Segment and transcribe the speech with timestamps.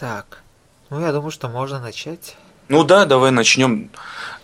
[0.00, 0.38] Так,
[0.88, 2.34] ну я думаю, что можно начать.
[2.68, 3.90] Ну да, давай начнем.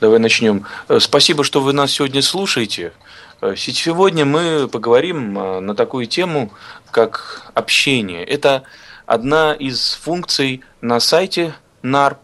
[0.03, 0.67] Давай начнем.
[0.89, 2.93] Э, спасибо, что вы нас сегодня слушаете.
[3.41, 6.53] Э, сегодня мы поговорим э, на такую тему,
[6.91, 8.23] как общение.
[8.23, 8.65] Это
[9.07, 12.19] одна из функций на сайте NARP,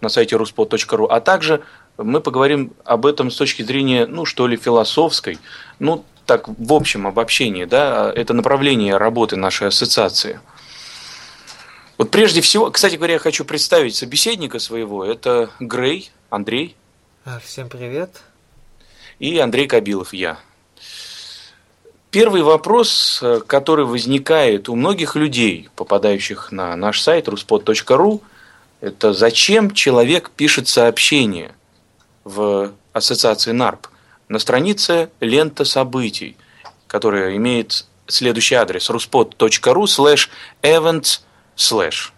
[0.00, 1.62] на сайте ruspod.ru, а также
[1.98, 5.38] мы поговорим об этом с точки зрения, ну, что ли, философской,
[5.78, 10.40] ну, так, в общем обобщении, да, это направление работы нашей ассоциации.
[11.98, 16.76] Вот прежде всего, кстати говоря, я хочу представить собеседника своего, это Грей, Андрей.
[17.24, 18.22] А, всем привет.
[19.18, 20.38] И Андрей Кабилов, я.
[22.10, 28.20] Первый вопрос, э, который возникает у многих людей, попадающих на наш сайт ruspod.ru,
[28.82, 31.54] это зачем человек пишет сообщение
[32.24, 33.88] в ассоциации НАРП
[34.28, 36.36] на странице лента событий,
[36.86, 40.28] которая имеет следующий адрес ruspod.ru slash
[40.62, 41.20] events
[41.56, 42.10] slash.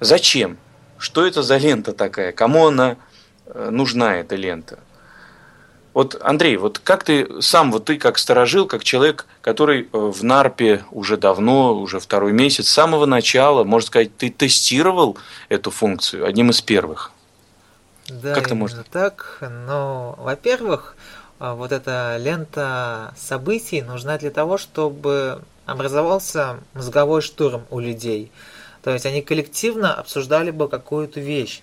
[0.00, 0.58] Зачем?
[0.98, 2.32] Что это за лента такая?
[2.32, 2.96] Кому она
[3.46, 4.78] э, нужна, эта лента?
[5.92, 10.22] Вот, Андрей, вот как ты сам, вот ты как сторожил, как человек, который э, в
[10.22, 16.26] НАРПе уже давно, уже второй месяц, с самого начала, можно сказать, ты тестировал эту функцию
[16.26, 17.12] одним из первых?
[18.08, 18.84] Да, как именно можно?
[18.90, 19.38] так.
[19.40, 20.96] Но, во-первых,
[21.38, 28.32] а, вот эта лента событий нужна для того, чтобы образовался мозговой штурм у людей.
[28.82, 31.62] То есть они коллективно обсуждали бы какую-то вещь.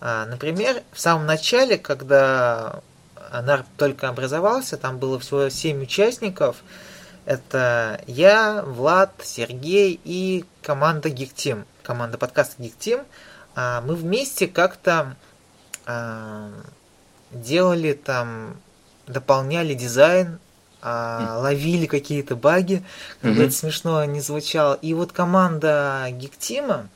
[0.00, 2.80] А, например, в самом начале, когда
[3.32, 6.56] НАРП только образовался, там было всего 7 участников.
[7.24, 13.04] Это я, Влад, Сергей и команда Geek команда подкаста Geek
[13.54, 15.16] а, Мы вместе как-то
[15.86, 16.50] а,
[17.30, 18.56] делали там,
[19.06, 20.38] дополняли дизайн,
[20.82, 22.84] ловили какие-то баги,
[23.20, 24.74] как бы это смешно не звучало.
[24.74, 26.86] И вот команда Geek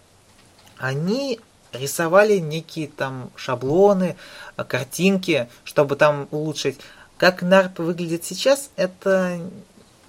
[0.78, 1.41] они
[1.72, 4.16] рисовали некие там шаблоны,
[4.56, 6.78] э, картинки, чтобы там улучшить.
[7.16, 9.41] Как Нарп выглядит сейчас, это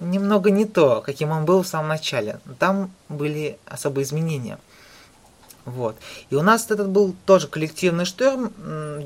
[0.00, 2.40] немного не то, каким он был в самом начале.
[2.58, 4.58] Там были особые изменения.
[5.64, 5.96] Вот.
[6.28, 8.52] И у нас этот был тоже коллективный шторм.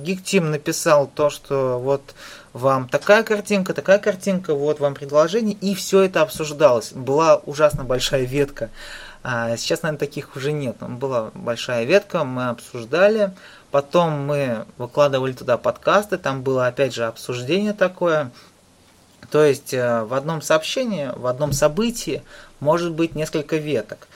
[0.03, 2.15] Гиктим написал то, что вот
[2.59, 6.93] вам такая картинка, такая картинка, вот вам предложение, и все это обсуждалось.
[6.93, 8.71] Была ужасно большая ветка
[9.23, 10.77] а сейчас, наверное, таких уже нет.
[10.81, 13.33] Была большая ветка, мы обсуждали.
[13.71, 18.31] Потом мы выкладывали туда подкасты, там было опять же обсуждение такое.
[19.31, 22.23] То есть э, в одном сообщении, в одном событии
[22.61, 24.09] может быть несколько веток.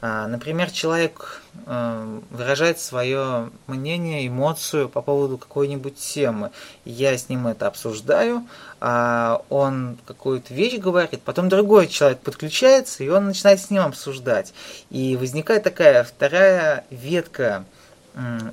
[0.00, 6.52] А, например, человек э, выражает свое мнение, эмоцию по поводу какой-нибудь темы.
[6.84, 8.46] Я с ним это обсуждаю,
[8.80, 14.54] а он какую-то вещь говорит, потом другой человек подключается, и он начинает с ним обсуждать.
[14.90, 17.64] И возникает такая вторая ветка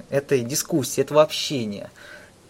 [0.10, 1.92] этой дискуссии, этого общения.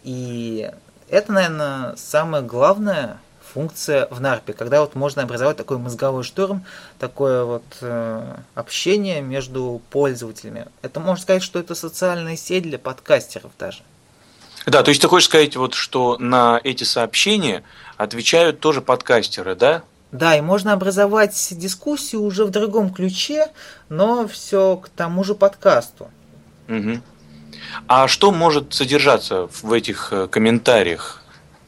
[0.04, 0.72] И
[1.10, 3.20] это, наверное, самое главное
[3.56, 6.66] функция в NARP, когда вот можно образовать такой мозговой шторм,
[7.00, 10.66] такое вот э, общение между пользователями.
[10.82, 13.80] Это можно сказать, что это социальная сеть для подкастеров даже.
[14.66, 17.64] Да, то есть ты хочешь сказать, вот, что на эти сообщения
[17.96, 19.84] отвечают тоже подкастеры, да?
[20.12, 23.48] Да, и можно образовать дискуссию уже в другом ключе,
[23.88, 26.10] но все к тому же подкасту.
[26.68, 27.00] Угу.
[27.88, 31.22] А что может содержаться в этих э, комментариях?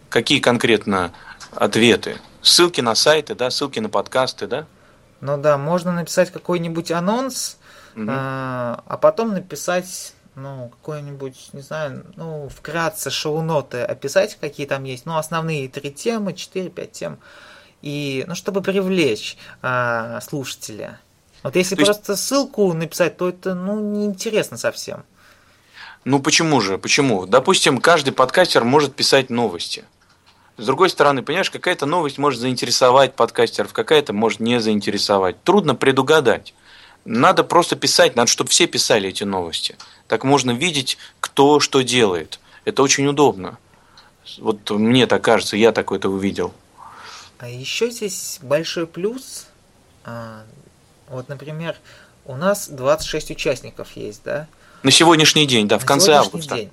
[0.09, 1.13] Какие конкретно
[1.51, 2.17] ответы.
[2.41, 4.65] Ссылки на сайты, да, ссылки на подкасты, да?
[5.21, 7.57] Ну да, можно написать какой-нибудь анонс,
[7.95, 8.05] угу.
[8.09, 15.05] а, а потом написать, ну, какой-нибудь, не знаю, ну, вкратце шоу-ноты описать, какие там есть,
[15.05, 17.19] ну, основные три темы, 4-5 тем,
[17.81, 20.99] и, ну, чтобы привлечь а, слушателя.
[21.43, 22.23] Вот если то просто есть...
[22.23, 25.03] ссылку написать, то это, ну, неинтересно совсем.
[26.05, 27.25] Ну, почему же, почему?
[27.25, 29.83] Допустим, каждый подкастер может писать новости–
[30.57, 35.41] с другой стороны, понимаешь, какая-то новость может заинтересовать подкастеров, какая-то может не заинтересовать.
[35.43, 36.53] Трудно предугадать.
[37.05, 39.77] Надо просто писать, надо, чтобы все писали эти новости.
[40.07, 42.39] Так можно видеть, кто что делает.
[42.65, 43.59] Это очень удобно.
[44.39, 46.53] Вот мне так кажется, я такое это увидел.
[47.37, 49.45] А еще здесь большой плюс.
[50.03, 50.43] А,
[51.07, 51.75] вот, например,
[52.25, 54.47] у нас 26 участников есть, да?
[54.83, 56.55] На сегодняшний день, да, в На конце августа.
[56.55, 56.71] День.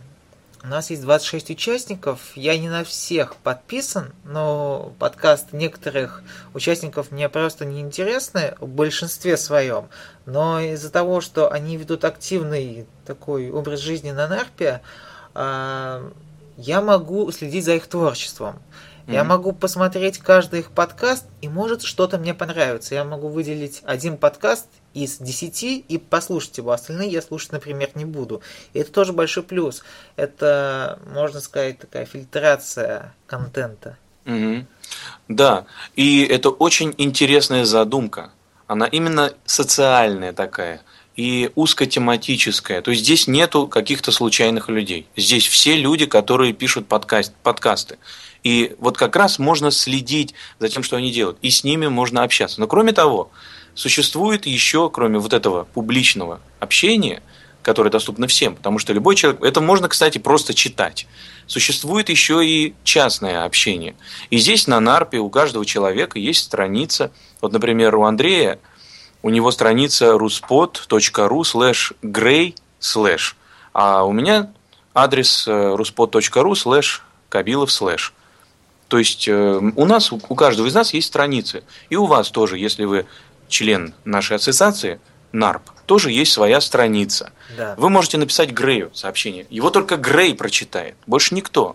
[0.65, 2.35] У нас есть 26 участников.
[2.37, 6.23] Я не на всех подписан, но подкасты некоторых
[6.55, 9.89] участников мне просто не интересны в большинстве своем.
[10.25, 14.81] Но из-за того, что они ведут активный такой образ жизни на Нарпе,
[15.35, 16.11] а,
[16.57, 18.59] я могу следить за их творчеством.
[19.07, 19.13] Mm-hmm.
[19.13, 22.95] Я могу посмотреть каждый их подкаст, и может что-то мне понравится.
[22.95, 26.73] Я могу выделить один подкаст из десяти и послушать его.
[26.73, 28.41] Остальные я слушать, например, не буду.
[28.73, 29.83] И это тоже большой плюс.
[30.17, 33.99] Это, можно сказать, такая фильтрация контента.
[34.25, 34.65] Угу.
[35.29, 35.67] Да,
[35.97, 38.31] и это очень интересная задумка.
[38.67, 40.81] Она именно социальная такая
[41.17, 42.83] и узкотематическая.
[42.83, 45.07] То есть здесь нету каких-то случайных людей.
[45.17, 47.99] Здесь все люди, которые пишут подкаст, подкасты.
[48.45, 51.39] И вот как раз можно следить за тем, что они делают.
[51.43, 52.61] И с ними можно общаться.
[52.61, 53.31] Но кроме того,
[53.75, 57.23] существует еще, кроме вот этого публичного общения,
[57.63, 61.07] которое доступно всем, потому что любой человек, это можно, кстати, просто читать.
[61.47, 63.97] Существует еще и частное общение.
[64.29, 67.11] И здесь на Нарпе у каждого человека есть страница.
[67.41, 68.59] Вот, например, у Андрея,
[69.23, 73.35] у него страница ruspod.ru slash gray slash.
[73.73, 74.53] А у меня
[74.93, 77.01] адрес ruspod.ru э, slash
[77.31, 78.13] кабилов slash.
[78.95, 81.65] То есть э, у нас, у каждого из нас есть страницы.
[81.91, 83.07] И у вас тоже, если вы
[83.49, 85.01] член нашей ассоциации,
[85.33, 87.33] НАРП, тоже есть своя страница.
[87.57, 87.75] Да.
[87.77, 89.49] Вы можете написать Грею сообщение.
[89.51, 91.75] Его только Грей прочитает, больше никто.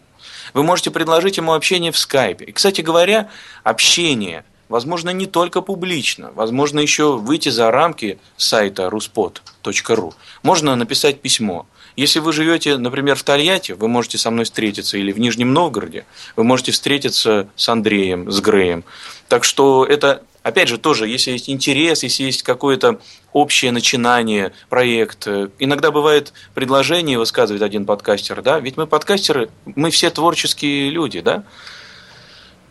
[0.54, 2.46] Вы можете предложить ему общение в скайпе.
[2.46, 3.28] И, кстати говоря,
[3.66, 10.14] общение, возможно, не только публично, возможно, еще выйти за рамки сайта ruspod.ru.
[10.42, 11.68] Можно написать письмо.
[12.00, 16.06] Если вы живете, например, в Тольятти, вы можете со мной встретиться, или в Нижнем Новгороде,
[16.38, 18.86] вы можете встретиться с Андреем, с Греем.
[19.28, 23.02] Так что это Опять же, тоже, если есть интерес, если есть какое-то
[23.34, 25.28] общее начинание, проект.
[25.28, 31.20] Э, иногда бывает предложение высказывает один подкастер, да, ведь мы подкастеры, мы все творческие люди,
[31.20, 31.44] да.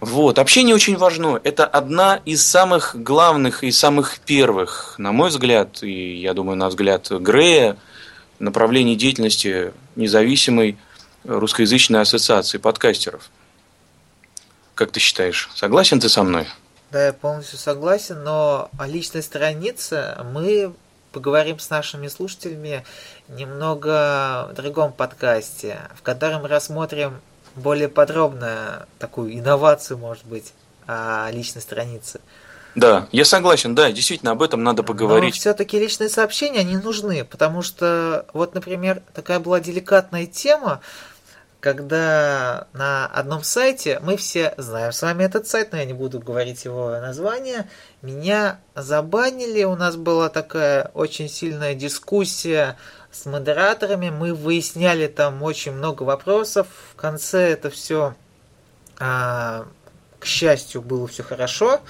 [0.00, 1.38] Вот, общение очень важно.
[1.44, 6.70] Это одна из самых главных и самых первых, на мой взгляд, и я думаю, на
[6.70, 7.76] взгляд Грея,
[8.38, 10.78] направлений деятельности независимой
[11.24, 13.30] русскоязычной ассоциации подкастеров.
[14.74, 16.46] Как ты считаешь, согласен ты со мной?
[16.90, 20.72] Да, я полностью согласен, но о личной странице мы
[21.12, 22.84] поговорим с нашими слушателями
[23.28, 27.20] немного в другом подкасте, в котором рассмотрим
[27.56, 30.52] более подробно такую инновацию, может быть,
[30.86, 32.20] о личной странице.
[32.78, 35.34] Да, я согласен, да, действительно, об этом надо поговорить.
[35.34, 40.80] Но все-таки личные сообщения, они нужны, потому что, вот, например, такая была деликатная тема,
[41.58, 46.20] когда на одном сайте, мы все знаем с вами этот сайт, но я не буду
[46.20, 47.68] говорить его название,
[48.00, 52.76] меня забанили, у нас была такая очень сильная дискуссия
[53.10, 58.14] с модераторами, мы выясняли там очень много вопросов, в конце это все,
[59.00, 59.66] а,
[60.20, 61.80] к счастью, было все хорошо,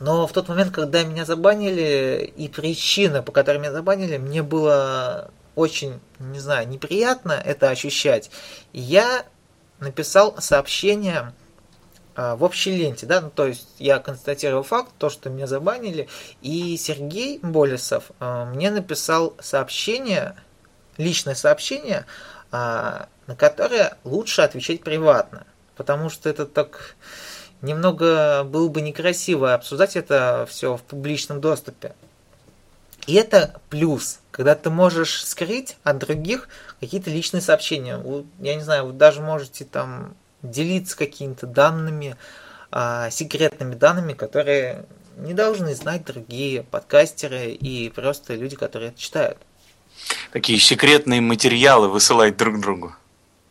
[0.00, 5.30] но в тот момент, когда меня забанили, и причина, по которой меня забанили, мне было
[5.54, 8.30] очень, не знаю, неприятно это ощущать.
[8.72, 9.24] Я
[9.78, 11.32] написал сообщение
[12.16, 16.08] а, в общей ленте, да, ну, то есть я констатировал факт, то, что меня забанили,
[16.42, 20.36] и Сергей Болесов а, мне написал сообщение,
[20.96, 22.06] личное сообщение,
[22.52, 25.44] а, на которое лучше отвечать приватно,
[25.76, 26.96] потому что это так
[27.64, 31.94] немного было бы некрасиво обсуждать это все в публичном доступе.
[33.06, 36.48] И это плюс, когда ты можешь скрыть от других
[36.80, 38.00] какие-то личные сообщения.
[38.38, 42.16] Я не знаю, вы даже можете там делиться какими-то данными,
[42.70, 44.84] а, секретными данными, которые
[45.16, 49.38] не должны знать другие подкастеры и просто люди, которые это читают.
[50.32, 52.94] Такие секретные материалы высылать друг другу.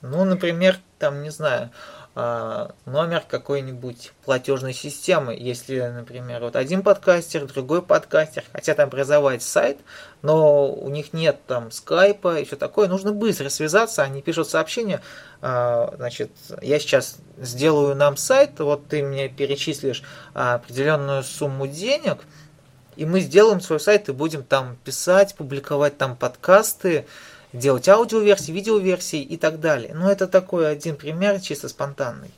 [0.01, 1.71] Ну, например, там, не знаю,
[2.15, 5.35] номер какой-нибудь платежной системы.
[5.35, 9.79] Если, например, вот один подкастер, другой подкастер хотят образовать сайт,
[10.21, 15.01] но у них нет там скайпа и все такое, нужно быстро связаться, они пишут сообщение,
[15.41, 20.03] а, значит, я сейчас сделаю нам сайт, вот ты мне перечислишь
[20.33, 22.19] определенную сумму денег,
[22.95, 27.07] и мы сделаем свой сайт и будем там писать, публиковать там подкасты,
[27.53, 29.93] делать аудиоверсии, видеоверсии и так далее.
[29.93, 32.31] Но это такой один пример чисто спонтанный.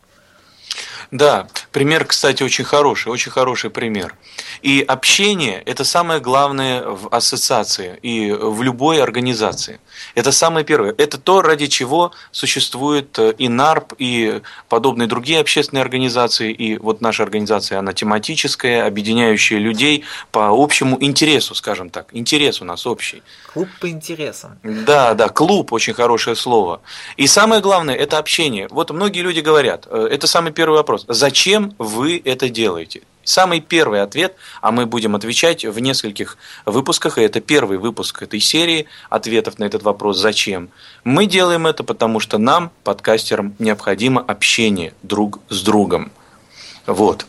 [1.12, 4.16] Да, пример, кстати, очень хороший, очень хороший пример.
[4.62, 9.80] И общение– это самое главное в ассоциации и в любой организации.
[10.16, 10.94] Это самое первое.
[10.98, 16.52] Это то, ради чего существует э, и НАРП, и подобные другие общественные организации.
[16.52, 22.08] И вот наша организация, она тематическая, объединяющая людей по общему интересу, скажем так.
[22.12, 23.22] Интерес у нас общий.
[23.54, 24.58] Клуб по интересам.
[24.64, 26.82] Да, да, клуб– очень хорошее слово.
[27.18, 28.68] И самое главное– это общение.
[28.70, 30.95] Вот многие люди говорят, э, это самый первый вопрос.
[31.08, 33.02] Зачем вы это делаете?
[33.24, 38.40] Самый первый ответ, а мы будем отвечать в нескольких выпусках, и это первый выпуск этой
[38.40, 40.70] серии ответов на этот вопрос «Зачем?».
[41.04, 46.12] Мы делаем это, потому что нам, подкастерам, необходимо общение друг с другом.
[46.86, 47.26] Вот.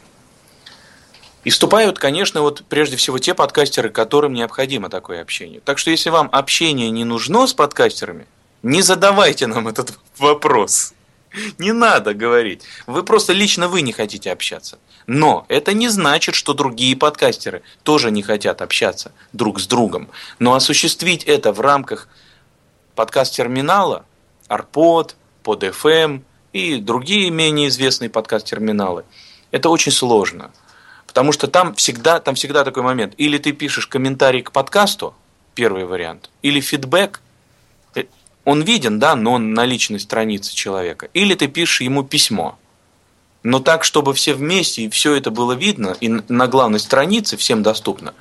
[1.45, 5.61] И вступают, конечно, вот прежде всего те подкастеры, которым необходимо такое общение.
[5.65, 8.27] Так что если вам общение не нужно с подкастерами,
[8.63, 10.93] не задавайте нам этот вопрос.
[11.59, 12.63] Не надо говорить.
[12.87, 14.79] Вы просто лично вы не хотите общаться.
[15.07, 20.09] Но это не значит, что другие подкастеры тоже не хотят общаться друг с другом.
[20.39, 22.09] Но осуществить это в рамках
[22.95, 24.05] подкаст-терминала,
[24.49, 29.05] Арпод, PodFM и другие менее известные подкаст-терминалы,
[29.53, 30.51] это очень сложно.
[31.07, 33.15] Потому что там всегда, там всегда такой момент.
[33.17, 35.15] Или ты пишешь комментарий к подкасту,
[35.55, 37.21] первый вариант, или фидбэк,
[38.47, 41.09] он виден, да, но он на личной странице человека.
[41.13, 42.59] Или ты пишешь ему письмо
[43.47, 47.63] но так, чтобы все вместе и все это было видно, и на главной странице всем
[47.63, 48.13] доступно.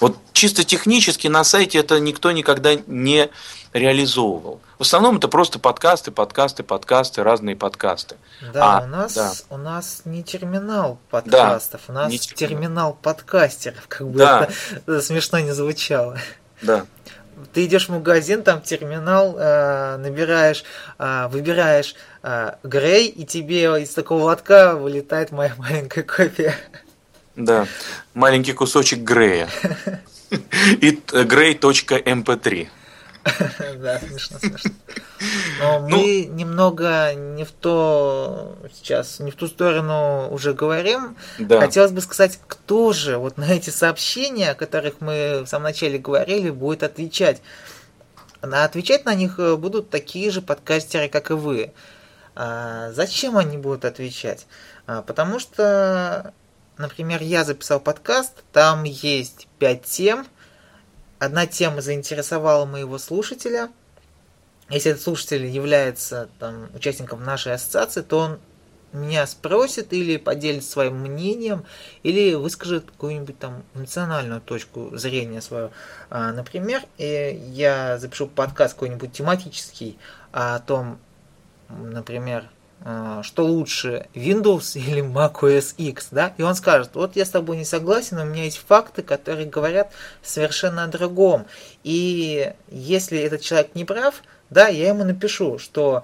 [0.00, 3.28] Вот чисто технически на сайте это никто никогда не
[3.74, 4.62] реализовывал.
[4.78, 8.16] В основном это просто подкасты, подкасты, подкасты, разные подкасты.
[8.54, 9.32] Да, а, у, нас, да.
[9.50, 14.48] у нас не терминал подкастов, да, у нас терминал подкастеров, как бы да.
[14.86, 16.16] это смешно не звучало.
[16.62, 16.86] Да
[17.52, 20.64] ты идешь в магазин, там терминал, э, набираешь,
[20.98, 26.54] э, выбираешь э, Грей, и тебе из такого лотка вылетает моя маленькая копия.
[27.36, 27.66] Да,
[28.14, 29.48] маленький кусочек Грея.
[30.30, 32.68] И grey.mp3.
[33.76, 34.70] Да, смешно, смешно.
[35.60, 41.16] Но ну, мы немного не в то сейчас, не в ту сторону уже говорим.
[41.38, 41.60] Да.
[41.60, 45.98] Хотелось бы сказать, кто же вот на эти сообщения, о которых мы в самом начале
[45.98, 47.42] говорили, будет отвечать.
[48.42, 51.72] А отвечать на них э, будут такие же подкастеры, как и вы.
[52.34, 54.46] А зачем они будут отвечать?
[54.86, 56.32] А, потому что,
[56.78, 60.26] например, я записал подкаст, там есть пять тем–
[61.20, 63.70] одна тема заинтересовала моего слушателя.
[64.70, 68.38] Если этот слушатель является там, участником нашей ассоциации, то он
[68.92, 71.64] меня спросит или поделится своим мнением,
[72.02, 75.70] или выскажет какую-нибудь там эмоциональную точку зрения свою.
[76.08, 79.98] А, например, я запишу подкаст какой-нибудь тематический
[80.32, 80.98] о том,
[81.68, 82.48] например,
[82.82, 87.30] а, что лучше, Windows или Mac OS X, да, и он скажет, вот я с
[87.30, 91.46] тобой не согласен, у меня есть факты, которые говорят совершенно о другом,
[91.84, 96.02] и если этот человек не прав, да, я ему напишу, что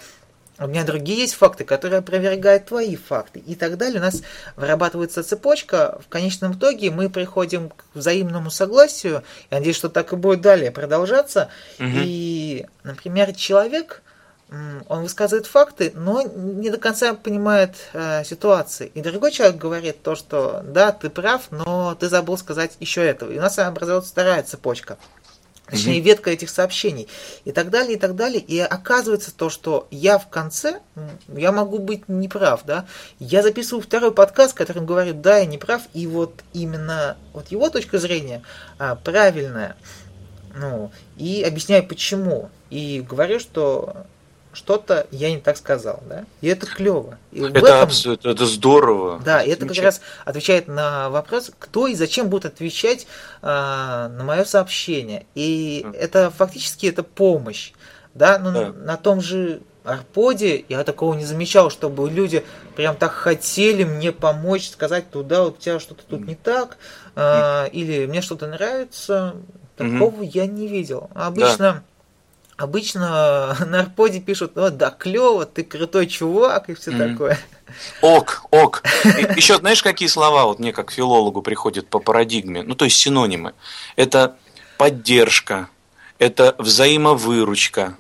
[0.59, 3.41] у меня другие есть факты, которые опровергают твои факты.
[3.41, 4.01] И так далее.
[4.01, 4.23] У нас
[4.57, 5.99] вырабатывается цепочка.
[6.05, 9.23] В конечном итоге мы приходим к взаимному согласию.
[9.51, 11.51] Я надеюсь, что так и будет далее продолжаться.
[11.79, 11.89] Угу.
[12.05, 14.03] И, например, человек,
[14.49, 18.93] он высказывает факты, но не до конца понимает э, ситуации.
[18.95, 23.33] И другой человек говорит то, что да, ты прав, но ты забыл сказать еще этого.
[23.33, 24.99] И у нас образуется вторая цепочка.
[25.71, 27.09] Точнее, ветка этих сообщений.
[27.45, 28.41] И так далее, и так далее.
[28.41, 30.81] И оказывается то, что я в конце,
[31.29, 32.87] я могу быть неправ, да.
[33.19, 35.83] Я записываю второй подкаст, которым говорит, да, я не прав.
[35.93, 38.43] И вот именно вот его точка зрения
[38.79, 39.77] а, правильная.
[40.55, 42.49] Ну, и объясняю почему.
[42.71, 44.07] И говорю, что
[44.57, 46.25] что-то я не так сказал, да?
[46.41, 47.19] И это клево.
[47.31, 49.21] И это этом, абсолютно, это здорово.
[49.23, 53.07] Да, и это как раз отвечает на вопрос, кто и зачем будет отвечать
[53.43, 55.27] а, на мое сообщение.
[55.35, 55.95] И mm.
[55.95, 57.73] это фактически это помощь,
[58.15, 58.39] да?
[58.39, 58.73] Но да.
[58.73, 62.43] на том же Арподе я такого не замечал, чтобы люди
[62.77, 66.79] прям так хотели мне помочь, сказать туда, вот у тебя что-то тут не так,
[67.15, 69.37] а, или мне что-то нравится.
[69.77, 70.31] Такого mm-hmm.
[70.33, 71.11] я не видел.
[71.15, 71.83] Обычно да
[72.57, 77.13] Обычно на Арподе пишут, о, да, клево, ты крутой чувак и все mm-hmm.
[77.13, 77.39] такое.
[78.01, 78.83] Ок, ок.
[79.37, 82.63] Еще знаешь, какие слова вот мне как филологу приходят по парадигме?
[82.63, 83.53] Ну, то есть синонимы.
[83.97, 84.37] Это
[84.79, 85.69] поддержка,
[86.19, 87.97] это взаимовыручка,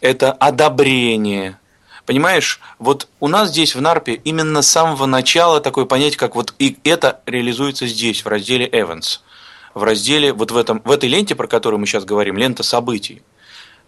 [0.00, 1.58] это одобрение.
[2.06, 6.54] Понимаешь, вот у нас здесь в Нарпе именно с самого начала такое понятие, как вот
[6.58, 9.20] и это реализуется здесь, в разделе Evans.
[9.74, 13.22] В разделе, вот в, этом, в этой ленте, про которую мы сейчас говорим, лента событий.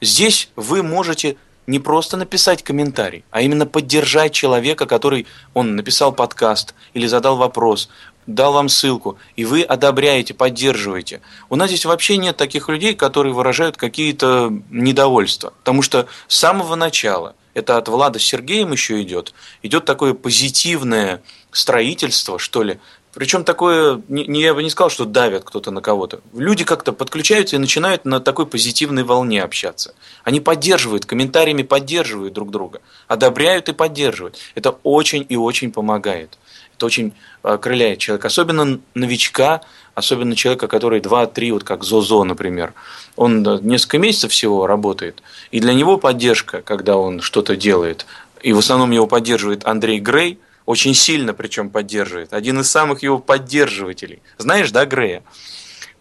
[0.02, 1.37] Здесь вы можете
[1.68, 7.88] не просто написать комментарий, а именно поддержать человека, который он написал подкаст или задал вопрос,
[8.26, 11.21] дал вам ссылку, и вы одобряете, поддерживаете.
[11.50, 15.52] У нас здесь вообще нет таких людей, которые выражают какие-то недовольства.
[15.61, 19.32] Потому что с самого начала, это от Влада с Сергеем еще идет,
[19.62, 22.80] идет такое позитивное строительство, что ли,
[23.14, 26.21] причем такое, не, я бы не сказал, что давят кто-то на кого-то.
[26.33, 29.95] Люди как-то подключаются и начинают на такой позитивной волне общаться.
[30.25, 34.38] Они поддерживают, комментариями поддерживают друг друга, одобряют и поддерживают.
[34.54, 36.38] Это очень и очень помогает.
[36.76, 38.28] Это очень окрыляет человека.
[38.28, 39.61] Особенно новичка,
[39.95, 42.73] особенно человека, который 2-3, вот как Зозо, например.
[43.16, 45.23] Он несколько месяцев всего работает.
[45.50, 48.07] И для него поддержка, когда он что-то делает,
[48.42, 52.33] и в основном его поддерживает Андрей Грей, очень сильно причем поддерживает.
[52.33, 54.23] Один из самых его поддерживателей.
[54.38, 55.23] Знаешь, да, Грея?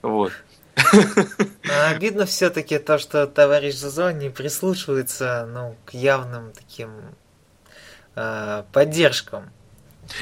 [0.01, 0.31] Вот.
[0.75, 6.89] А обидно все-таки то, что товарищ Зазо не прислушивается ну, к явным таким
[8.15, 9.51] э, поддержкам.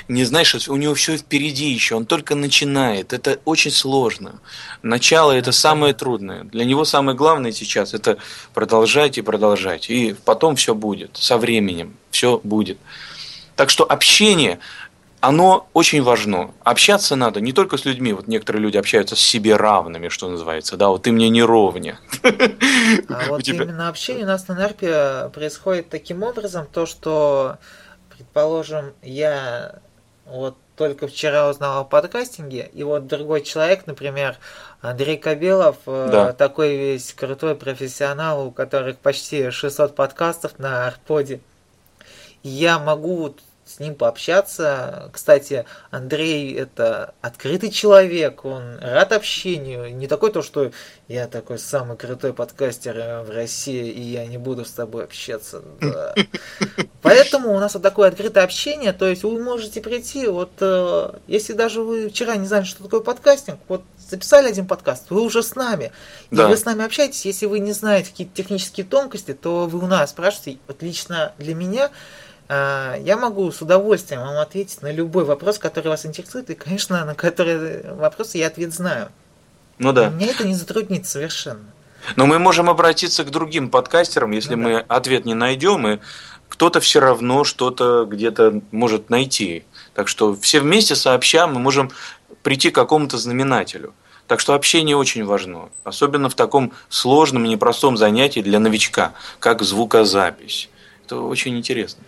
[0.08, 3.14] Не знаешь, у него все впереди еще, он только начинает.
[3.14, 4.40] Это очень сложно.
[4.84, 6.44] Начало это самое трудное.
[6.44, 8.18] Для него самое главное сейчас это
[8.54, 9.90] продолжать и продолжать.
[9.90, 11.18] И потом все будет.
[11.18, 12.78] Со временем все будет.
[13.60, 14.60] Так что общение,
[15.20, 16.52] оно очень важно.
[16.64, 20.78] Общаться надо не только с людьми, вот некоторые люди общаются с себе равными, что называется,
[20.78, 22.00] да, вот ты мне не ровня.
[22.24, 23.66] А вот тебя...
[23.66, 27.58] именно общение у нас на НАРПе происходит таким образом, то, что,
[28.16, 29.80] предположим, я
[30.26, 34.38] вот только вчера узнал о подкастинге, и вот другой человек, например,
[34.80, 36.32] Андрей Кабелов, э, да.
[36.32, 41.42] такой весь крутой профессионал, у которых почти 600 подкастов на Арподе.
[42.42, 43.36] Я могу
[43.70, 45.10] с ним пообщаться.
[45.14, 49.96] Кстати, Андрей это открытый человек, он рад общению.
[49.96, 50.72] Не такой то, что
[51.08, 55.62] я такой самый крутой подкастер э, в России, и я не буду с тобой общаться.
[55.80, 56.16] Да.
[57.04, 61.54] Поэтому у нас вот такое открытое общение, то есть вы можете прийти, вот э, если
[61.54, 65.56] даже вы вчера не знали, что такое подкастинг, вот записали один подкаст, вы уже с
[65.56, 65.92] нами,
[66.32, 66.48] и да.
[66.48, 70.10] вы с нами общаетесь, если вы не знаете какие-то технические тонкости, то вы у нас
[70.10, 71.92] спрашиваете, вот лично для меня
[72.50, 77.14] я могу с удовольствием вам ответить на любой вопрос, который вас интересует, и, конечно, на
[77.14, 79.10] которые вопросы я ответ знаю.
[79.78, 80.10] Ну да.
[80.10, 81.64] Меня это не затруднит совершенно.
[82.16, 84.86] Но мы можем обратиться к другим подкастерам, если ну, мы да.
[84.88, 86.00] ответ не найдем, и
[86.48, 89.64] кто-то все равно что-то где-то может найти.
[89.94, 91.92] Так что все вместе сообща мы можем
[92.42, 93.94] прийти к какому-то знаменателю.
[94.28, 99.62] Так что общение очень важно, особенно в таком сложном и непростом занятии для новичка, как
[99.64, 100.70] звукозапись.
[101.06, 102.04] Это очень интересно.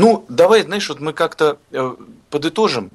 [0.00, 1.94] Ну, давай, знаешь, вот мы как-то э,
[2.30, 2.90] подытожим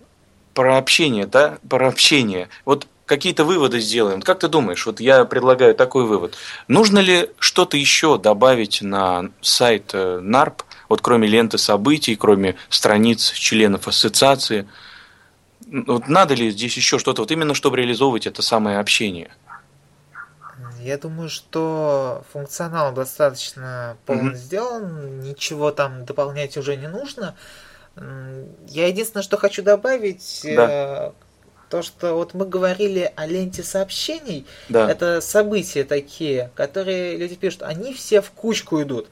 [0.55, 2.50] про общение, да, про общение.
[2.65, 4.24] Вот какие-то выводы сделаем.
[4.24, 6.35] Как ты думаешь, вот я предлагаю такой вывод.
[6.67, 13.34] Нужно ли что-то еще добавить на сайт э, НАРП, вот кроме ленты событий, кроме страниц
[13.34, 14.67] членов ассоциации?
[15.67, 19.30] Вот надо ли здесь еще что-то, вот именно чтобы реализовывать это самое общение?
[20.86, 24.36] Я думаю, что функционал достаточно полно mm-hmm.
[24.36, 27.36] сделан, ничего там дополнять уже не нужно.
[28.67, 30.67] Я единственное, что хочу добавить, да.
[30.69, 31.12] Э,
[31.71, 34.88] то, что вот мы говорили о ленте сообщений, да.
[34.88, 39.08] это события такие, которые люди пишут, они все в кучку идут.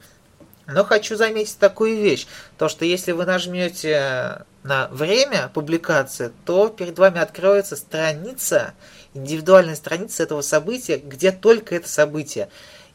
[0.68, 7.00] Но хочу заметить такую вещь, то что если вы нажмете на время публикации, то перед
[7.00, 8.74] вами откроется страница,
[9.14, 12.48] индивидуальная страница этого события, где только это событие.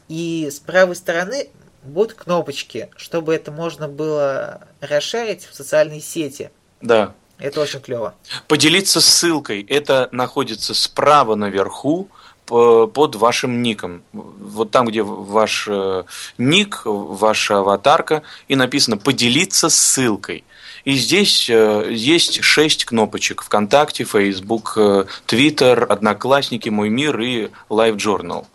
[0.07, 1.49] И с правой стороны
[1.83, 6.51] будут кнопочки, чтобы это можно было расширить в социальные сети.
[6.81, 7.13] Да.
[7.37, 8.15] Это очень клево.
[8.47, 9.65] Поделиться ссылкой.
[9.69, 12.09] Это находится справа наверху
[12.45, 14.03] под вашим ником.
[14.11, 16.03] Вот там, где ваш э,
[16.39, 20.43] ник, ваша аватарка, и написано «поделиться ссылкой».
[20.85, 23.43] И здесь э, есть шесть кнопочек.
[23.43, 28.45] ВКонтакте, Facebook, э, Twitter, Одноклассники, Мой мир и Live Journal.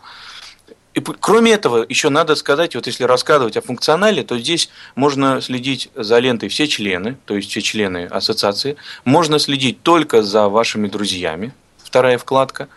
[0.95, 5.89] И кроме этого, еще надо сказать, вот если рассказывать о функционале, то здесь можно следить
[5.93, 8.77] за лентой все члены, то есть все члены ассоциации.
[9.03, 12.69] Можно следить только за вашими друзьями, вторая вкладка.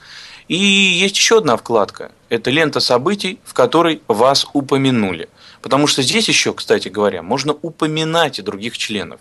[0.49, 2.11] И есть еще одна вкладка.
[2.29, 5.29] Это лента событий, в которой вас упомянули.
[5.63, 9.21] Потому что здесь еще, кстати говоря, можно упоминать и других членов.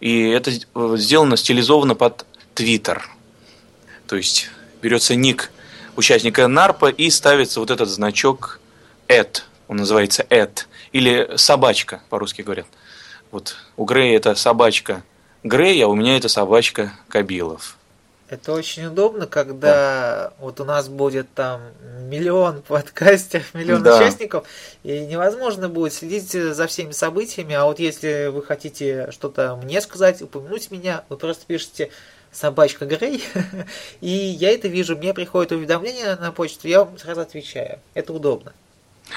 [0.00, 0.50] И это
[0.96, 3.00] сделано стилизовано под Twitter.
[4.06, 4.50] То есть
[4.82, 5.50] берется ник
[5.96, 8.60] участника НАРПа и ставится вот этот значок
[9.08, 9.44] «эд».
[9.68, 10.68] Он называется «эд».
[10.92, 12.66] Или «собачка», по-русски говорят.
[13.30, 15.02] Вот у Грея это собачка
[15.42, 17.76] Грей, а у меня это собачка Кабилов.
[18.28, 20.32] Это очень удобно, когда да.
[20.40, 21.60] вот у нас будет там
[22.08, 23.96] миллион подкастеров, миллион да.
[23.96, 24.46] участников,
[24.82, 30.22] и невозможно будет следить за всеми событиями, а вот если вы хотите что-то мне сказать,
[30.22, 31.90] упомянуть меня, вы просто пишете
[32.32, 33.22] собачка Грей,
[34.00, 37.78] и я это вижу, мне приходит уведомление на почту, я вам сразу отвечаю.
[37.94, 38.52] Это удобно.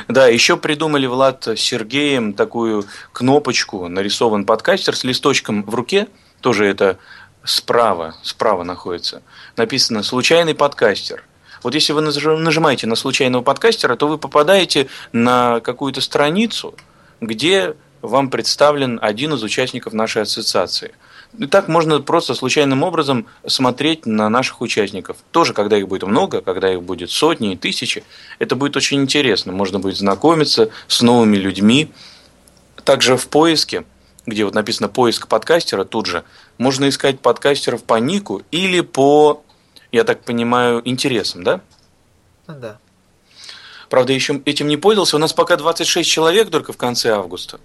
[0.08, 6.08] Да, еще придумали Влад с Сергеем такую кнопочку, нарисован подкастер с листочком в руке,
[6.41, 7.00] тоже это
[7.49, 9.21] справа, справа находится,
[9.57, 11.23] написано «случайный подкастер».
[11.63, 16.73] Вот если вы нажимаете на случайного подкастера, то вы попадаете на какую-то страницу,
[17.19, 20.93] где вам представлен один из участников нашей ассоциации–
[21.38, 25.17] И так можно просто случайным образом смотреть на наших участников.
[25.31, 28.03] Тоже, когда их будет много, когда их будет сотни и тысячи,
[28.39, 29.51] это будет очень интересно.
[29.51, 31.91] Можно будет знакомиться с новыми людьми.
[32.83, 33.83] Также в поиске,
[34.25, 36.23] где вот написано поиск подкастера, тут же
[36.58, 39.43] можно искать подкастеров по нику или по,
[39.91, 41.62] я так понимаю, интересам, да?
[42.47, 42.77] Ну да.
[43.89, 45.15] Правда, еще этим не пользовался.
[45.15, 47.60] У нас пока 26 человек только в конце августа.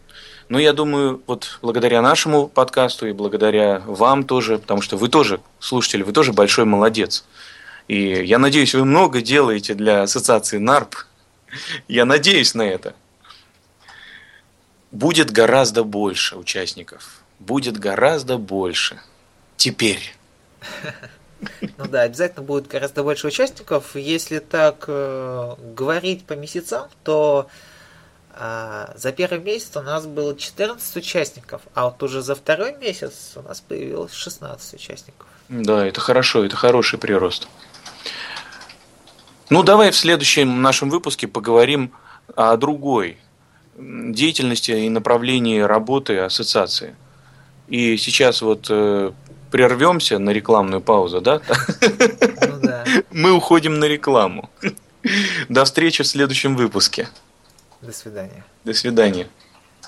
[0.48, 5.40] Но я думаю, вот благодаря нашему подкасту и благодаря вам тоже, потому что вы тоже,
[5.58, 7.24] слушатели, вы тоже большой молодец.
[7.88, 10.96] И я надеюсь, вы много делаете для ассоциации НАРП.
[11.88, 12.94] Я надеюсь на это.
[14.94, 17.24] Будет гораздо больше участников.
[17.40, 19.00] Будет гораздо больше.
[19.56, 20.14] Теперь.
[21.76, 23.96] Ну да, обязательно будет гораздо больше участников.
[23.96, 27.48] Если так э, говорить по месяцам, то
[28.30, 33.32] э, за первый месяц у нас было 14 участников, а вот уже за второй месяц
[33.36, 35.26] у нас появилось 16 участников.
[35.50, 37.46] Да, это хорошо, это хороший прирост.
[39.50, 41.92] Ну, давай в следующем нашем выпуске поговорим
[42.34, 43.18] о другой
[43.78, 46.94] деятельности и направлении работы ассоциации.
[47.68, 49.12] И сейчас вот э,
[49.50, 51.40] прервемся на рекламную паузу, да?
[51.80, 52.84] Ну, да.
[53.10, 54.50] Мы уходим на рекламу.
[55.48, 57.08] До встречи в следующем выпуске.
[57.80, 58.44] До свидания.
[58.64, 59.28] До свидания.